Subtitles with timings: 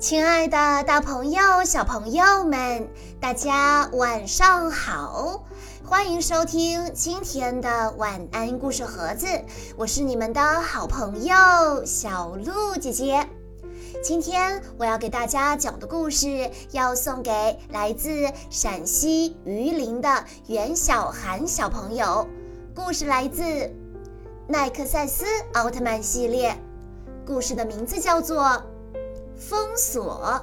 [0.00, 2.88] 亲爱的，大朋友、小朋友们，
[3.20, 5.44] 大家晚上好！
[5.84, 9.26] 欢迎收听今天的晚安故事盒子，
[9.76, 13.28] 我是你们的好朋友小鹿姐姐。
[14.02, 22.26] 今天我要给大家讲的故事，要送给来自陕西榆林的袁小涵小朋友。
[22.74, 23.42] 故事来自
[24.48, 26.56] 奈克赛斯奥特曼系列，
[27.26, 28.62] 故事的名字叫做。
[29.40, 30.38] 封锁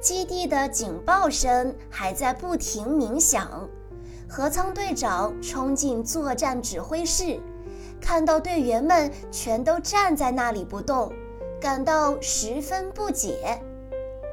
[0.00, 3.68] 基地的警报声还在不停鸣响，
[4.28, 7.40] 河仓队长冲进作战指挥室，
[8.00, 11.12] 看到队员们全都站在那里不动，
[11.60, 13.60] 感到十分不解。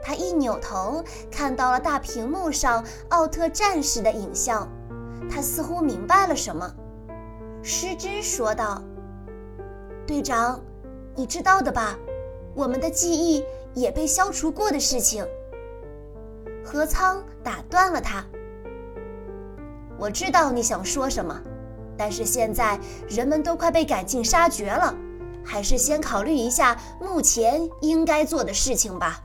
[0.03, 4.69] 他一扭头，看到了大屏幕上奥特战士的影像，
[5.27, 6.71] 他似乎明白了什么。
[7.63, 8.81] 失之说道
[10.05, 10.61] ：“队长，
[11.15, 11.97] 你知道的吧？”
[12.57, 15.23] 我们的记忆也被消除过的事情，
[16.65, 18.25] 何仓打断了他。
[19.99, 21.39] 我知道你想说什么，
[21.95, 24.91] 但是现在人们都快被赶尽杀绝了，
[25.45, 29.23] 还是先考虑一下目前应该做的事情吧。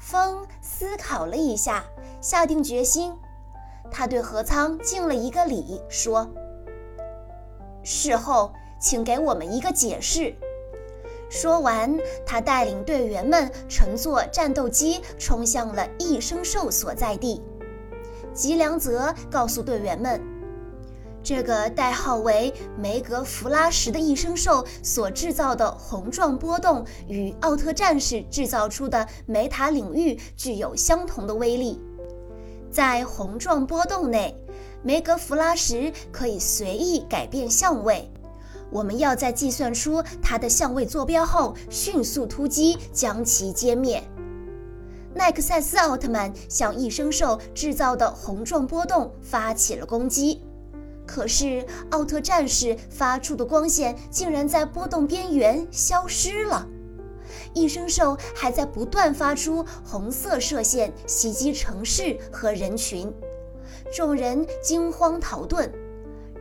[0.00, 1.84] 风思考了一下，
[2.22, 3.12] 下定决心，
[3.90, 6.26] 他对何仓敬了一个礼，说
[7.84, 10.34] ：“事后请给我们一个解释。”
[11.28, 17.42] 说完，他带领队员们乘坐战斗机冲向了异生兽所在地。
[18.32, 20.20] 吉良泽告诉队员们，
[21.22, 31.80] 这个代号为梅格弗拉什的异生兽所制造的红状波动与奥特战士制造出的梅塔领域具有相同的威力。
[32.70, 34.36] 在红状波动内，
[34.82, 38.10] 梅格弗拉什可以随意改变相位。
[38.70, 44.02] 我们要在计算出它的相位坐标后，迅速突击，将其歼灭。
[45.14, 50.42] 奈克赛斯奥特曼向异生兽制造的红状波动发起了攻击，
[51.06, 56.66] 可是奥特战士发出的光线竟然在波动边缘消失了。
[57.52, 63.12] 异生兽还在不断发出红色射线，袭击城市和人群，
[63.94, 65.70] 众人惊慌逃遁。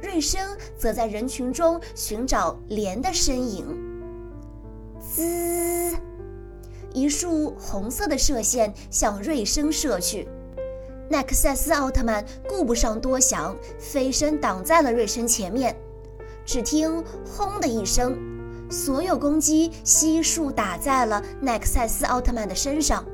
[0.03, 3.65] 瑞生则在人群中寻找莲的身影。
[4.99, 5.95] 滋，
[6.93, 10.27] 一束红色的射线向瑞生射去。
[11.09, 15.73] 奈克赛斯奥特曼顾不上多想，飞身挡在了瑞生前面。
[16.45, 18.17] 只听“轰”的一声，
[18.69, 23.05] 所有攻击悉数打在了奈克赛斯奥特曼的身上。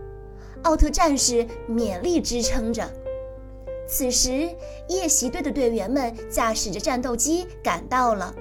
[0.63, 2.91] 奥特战士勉力支撑着。
[3.91, 4.55] 此时，
[4.87, 8.31] 夜袭队的队员们驾驶着战斗机赶到了，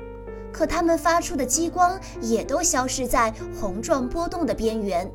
[0.52, 5.10] 可他们发出的激光也都消失在红状波动的边缘。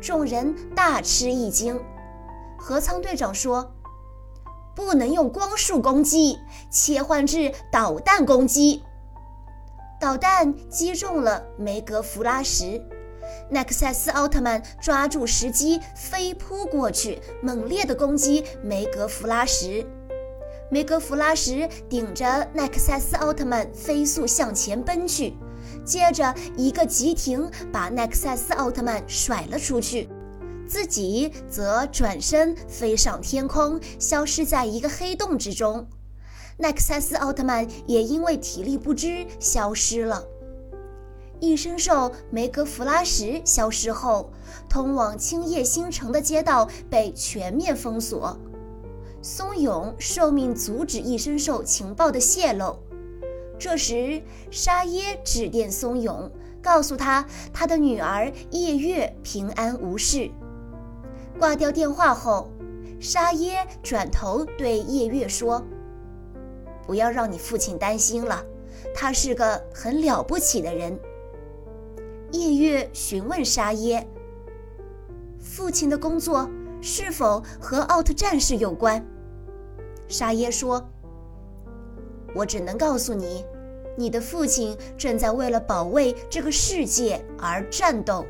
[0.00, 1.78] 众人大吃一惊。
[2.58, 3.74] 何仓队长说
[4.74, 6.38] ：“不能用光束攻击，
[6.70, 8.82] 切换至导弹攻击。”
[10.00, 12.80] 导弹击中了梅格弗拉什。
[13.50, 19.86] 奈克赛斯奥特曼抓住时机飞扑过去，猛烈地攻击梅格弗拉什。
[20.70, 25.34] 梅格弗拉什顶着奈克赛斯奥特曼飞速向前奔去，
[25.82, 30.10] 接着一个急停把奈克赛斯奥特曼甩了出去，
[30.66, 35.88] 自己则转身飞上天空，消失在一个黑洞之中。
[36.58, 40.22] 奈克赛斯奥特曼也因为体力不支消失了。
[41.40, 44.30] 异生兽梅格弗拉什消失后，
[44.68, 48.36] 通往青叶星城的街道被全面封锁。
[49.22, 52.76] 松永受命阻止异生兽情报的泄露。
[53.58, 56.30] 这时，沙耶致电松永，
[56.62, 60.30] 告诉他他的女儿夜月平安无事。
[61.38, 62.50] 挂掉电话后，
[63.00, 65.64] 沙耶转头对夜月说
[66.86, 68.44] ：“不要让你父亲担心了，
[68.94, 70.98] 他是个很了不起的人。”
[72.32, 74.06] 夜月询问沙耶
[75.40, 76.48] ：“父亲的工作
[76.82, 79.04] 是否和奥特战士有关？”
[80.08, 80.86] 沙耶说
[82.34, 83.44] ：“我只能告诉你，
[83.96, 88.26] 你的父亲正在为了保卫这个世界而战斗。”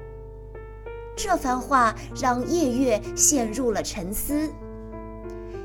[1.17, 4.49] 这番话让夜月陷入了沉思。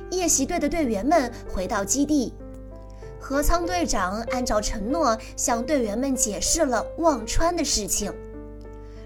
[0.09, 2.33] 夜袭队的队员们回到基地。
[3.23, 8.13] 河仓队长按照承诺向队员们解释了忘川的事情。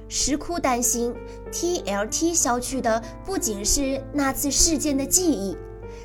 [0.10, 1.14] 石窟担心
[1.52, 5.56] TLT 消去的不仅是那次事件的记忆。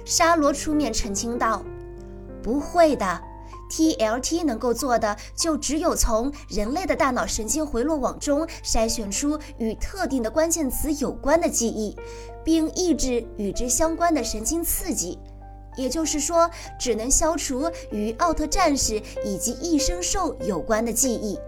[0.04, 1.64] 沙罗出面澄清道
[2.42, 3.18] ：“不会的
[3.70, 11.96] TLT 能够做的就只有从人类的大脑神经回路网中筛选出与特定的关键词有关的记忆，
[12.44, 15.18] 并抑制与之相关的神经刺激。
[15.76, 21.38] 也就是说，只能消除与奥特战士以及异生兽有关的记忆。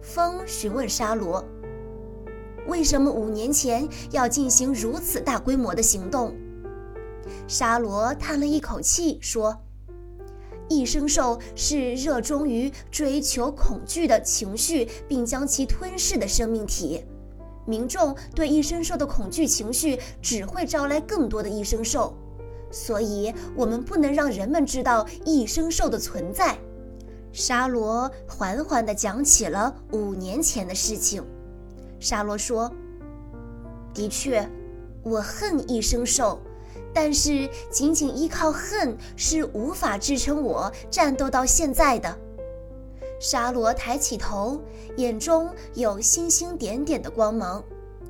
[0.00, 1.44] 风询问沙罗
[2.66, 6.34] ：“为什么五年前要进行如此大规模的行动？”
[7.46, 9.56] 沙罗叹了一口气说。
[10.72, 17.04] 异生兽是热衷于追求恐惧的情绪，并将其吞噬的生命体。
[17.66, 22.14] 民众对异生兽的恐惧情绪只会招来更多的异生兽，
[22.70, 26.56] 所以我们不能让人们知道异生兽的存在。
[27.32, 31.22] 沙罗缓缓地讲起了五年前的事情。
[31.98, 32.72] 沙罗说
[33.94, 34.48] ：“的确，
[35.02, 36.40] 我恨异生兽。”
[36.92, 42.18] 但是，仅仅依靠恨是无法支撑我战斗到现在的。
[43.20, 44.60] 沙罗抬起头，
[44.96, 47.62] 眼中有星星点点的光芒。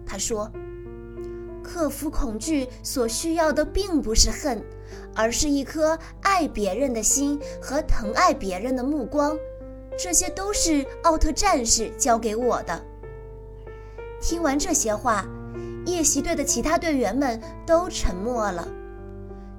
[0.06, 0.50] 他说
[1.72, 4.60] ：“克服恐惧所需要的并不是恨，
[5.14, 9.38] 而是一颗爱别人的心和疼爱别人的目光。
[9.96, 12.84] 这些都是奥特战士教给我的。”
[14.20, 15.24] 听完这些话。
[15.86, 18.68] 夜袭队的其他队员们都沉默了。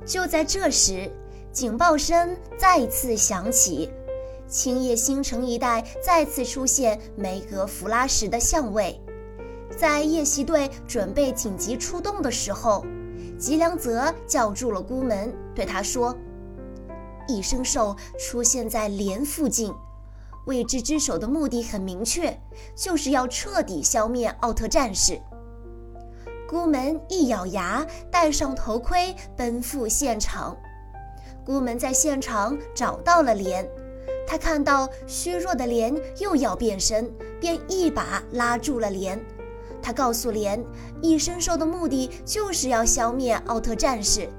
[0.06, 1.12] 就在这时，
[1.52, 3.90] 警报声再次响起，
[4.48, 9.02] 青叶星城一带再次出现梅格弗拉什的相位。
[9.82, 12.86] 在夜袭队准备紧急出动的时候，
[13.40, 16.16] 吉良泽叫住了孤门，对他说
[17.28, 19.74] ：“异生兽出现在连附近，
[20.46, 22.40] 未知之手的目的很明确，
[22.76, 25.20] 就是要彻底消灭奥特战士。”
[26.48, 30.56] 孤门一咬牙，戴上头盔，奔赴现场。
[31.44, 33.68] 孤门在现场找到了莲，
[34.28, 39.20] 他看到虚弱的莲又要变身，便一把拉住了莲。
[39.82, 40.64] 他告诉莲，
[41.02, 44.30] 异生兽的目的就是要消灭奥特战士。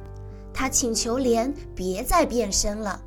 [0.55, 3.01] 他请求莲别再变身了。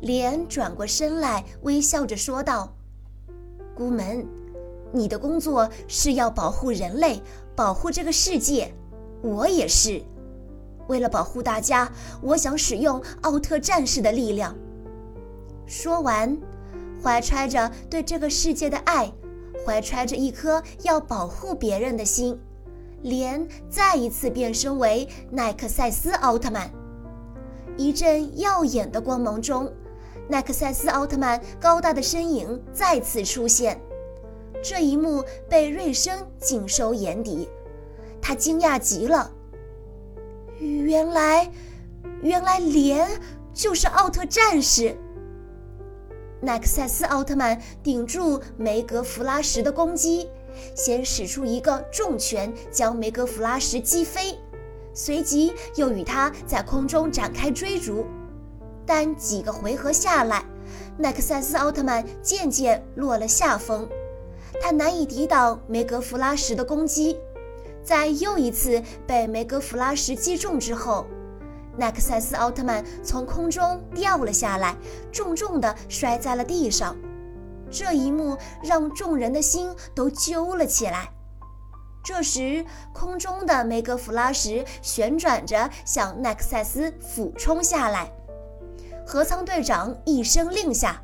[0.00, 2.74] 莲转过身来，微笑着说道
[3.76, 4.26] ：“孤门，
[4.92, 7.22] 你的工作是要保护人类。”
[7.56, 8.72] 保护这个世界，
[9.20, 10.02] 我也是。
[10.88, 14.56] 为了保护大家，我想使用奥特战士的力量。
[15.66, 16.38] 说完，
[17.02, 19.12] 怀揣着对这个世界的爱，
[19.70, 22.36] 怀揣着一颗要保护别人的心，
[23.02, 26.68] 莲再一次变身为奈克赛斯奥特曼。
[27.76, 29.72] 一阵耀眼的光芒中，
[30.28, 33.80] 奈克赛斯奥特曼高大的身影再次出现。
[34.60, 37.48] 这一幕被瑞生尽收眼底，
[38.20, 39.30] 他惊讶极了。
[40.58, 41.48] 原来，
[42.22, 43.08] 原来莲
[43.54, 44.96] 就是奥特战士。
[46.40, 50.28] 奈克赛斯奥特曼顶住梅格弗拉什的攻击，
[50.74, 54.38] 先使出一个重拳将梅格弗拉什击飞，
[54.94, 58.06] 随即又与他在空中展开追逐。
[58.86, 60.42] 但几个回合下来，
[60.96, 63.86] 奈克赛斯奥特曼渐渐落了下风。
[64.62, 67.18] 他难以抵挡梅格弗拉什的攻击，
[67.84, 71.06] 在又一次被梅格弗拉什击中之后，
[71.76, 74.76] 奈克赛斯奥特曼从空中掉了下来，
[75.12, 76.96] 重重地摔在了地上。
[77.70, 81.08] 这一幕让众人的心都揪了起来。
[82.02, 88.10] 这时，空中的梅格弗拉什旋转着向奈克赛斯俯冲下来。
[89.06, 91.02] 合仓队长一声令下：“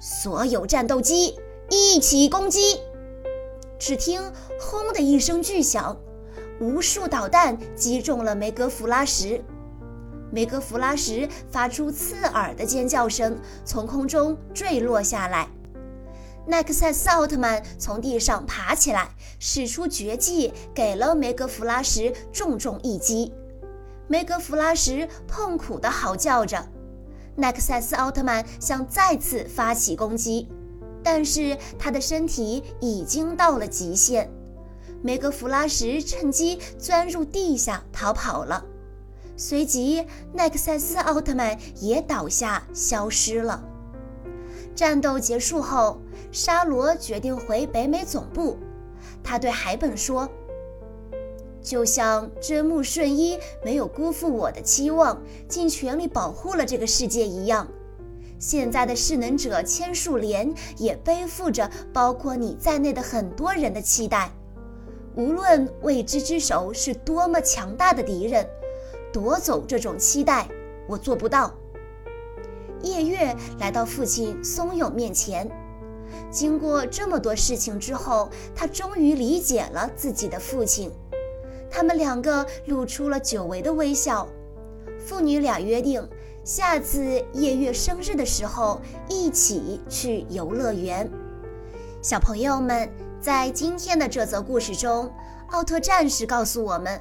[0.00, 1.38] 所有战斗机！”
[1.70, 2.80] 一起攻击！
[3.78, 5.96] 只听“轰”的一声巨响，
[6.58, 9.42] 无数导弹击中了梅格弗拉什。
[10.30, 15.48] 梅格弗拉什发出刺耳的尖叫声，从空中坠落下来。
[16.46, 23.32] 奈克赛斯奥特曼从地上爬起来，使出绝技，给了梅格弗拉什重重一击。
[24.06, 26.66] 梅格弗拉什痛苦地嚎叫着。
[27.36, 30.48] 奈克赛斯奥特曼想再次发起攻击。
[31.00, 34.28] 但是他的身体已经到了极限，
[35.00, 38.62] 梅格弗拉什趁机钻入地下逃跑了。
[39.40, 43.62] 随即，奈克赛斯奥特曼也倒下消失了。
[44.74, 46.00] 战斗结束后，
[46.32, 48.58] 沙罗决定回北美总部。
[49.22, 50.28] 他对海本说
[51.62, 57.68] ：“就像真木顺一没有辜负我的期望，尽全力保护了这个世界一样。”
[58.40, 64.32] 现在的势能者千树莲也背负着包括你在内的很多人的期待。
[65.14, 68.44] 无论未知之手是多么强大的敌人，
[69.12, 70.48] 夺走这种期待，
[70.86, 71.54] 我做不到。
[72.82, 75.50] 夜月来到父亲松永面前。
[76.30, 80.90] 经过这么多事情之后，他终于理解了自己的父亲。
[81.70, 84.26] 他们两个露出了久违的微笑。
[84.98, 86.08] 父女俩约定，
[86.44, 91.10] 下次夜月生日的时候一起去游乐园。
[92.00, 92.88] 小朋友们，
[93.20, 95.12] 在今天的这则故事中，
[95.50, 97.00] 奥特战士告诉我们，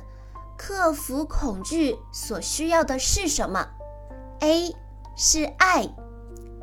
[0.57, 3.67] 克服恐惧所需要的是什么
[4.39, 4.75] ？A
[5.15, 5.87] 是爱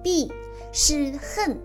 [0.02, 0.32] ，B
[0.72, 1.58] 是恨。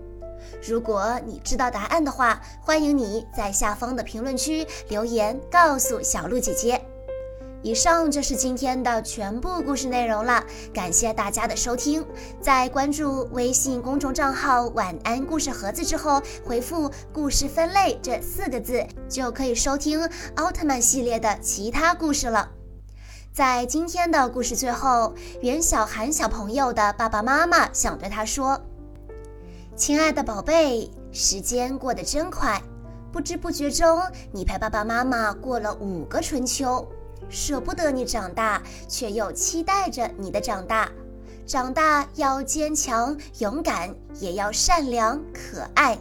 [0.66, 6.80] 如果你知道答案的话，欢迎你在下方的评论区留言告诉小鹿姐姐。
[7.62, 12.02] 以上就是今天的全部故事内容了，感谢大家的收听。
[12.40, 22.48] 在关注微信公众账号“晚安故事盒子”之后，回复“故事分类”这四个字，就可以收听奥特曼系列的其他故事了。
[23.30, 25.12] 在今天的故事最后，
[25.42, 28.58] 袁小涵小朋友的爸爸妈妈想对他说
[29.76, 32.60] ：“亲爱的宝贝，时间过得真快，
[33.12, 34.00] 不知不觉中，
[34.32, 36.88] 你陪爸爸妈妈过了五个春秋。”
[37.30, 40.90] 舍不得你长大，却又期待着你的长大。
[41.46, 45.98] 长大要坚强勇敢，也要善良可爱。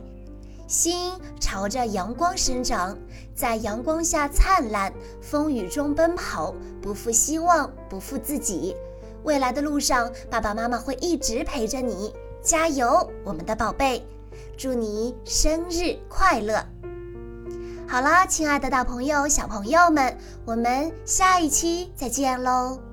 [0.67, 2.95] 心朝着阳光生长，
[3.33, 8.75] 在阳光下灿烂，风雨中奔跑，不负希望，不负自己。
[9.24, 12.13] 未来的路上，爸爸妈妈会一直陪着你。
[12.41, 14.05] 加油，我们的宝贝！
[14.55, 16.63] 祝你生日快乐！
[17.91, 20.15] 好啦，亲爱的大朋友、小朋友们，
[20.46, 22.88] 我们下一期再见喽！